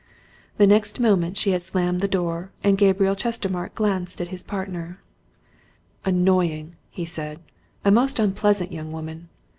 The 0.57 0.65
next 0.65 0.99
moment 0.99 1.37
she 1.37 1.51
had 1.51 1.61
slammed 1.61 2.01
the 2.01 2.07
door, 2.07 2.49
and 2.63 2.75
Gabriel 2.75 3.15
Chestermarke 3.15 3.75
glanced 3.75 4.19
at 4.19 4.29
his 4.29 4.41
partner. 4.41 4.99
"Annoying!" 6.03 6.73
he 6.89 7.05
said. 7.05 7.39
"A 7.85 7.91
most 7.91 8.17
unpleasant 8.17 8.71
young 8.71 8.91
woman! 8.91 9.29